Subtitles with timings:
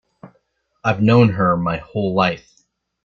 [0.83, 2.63] I've known her my whole life.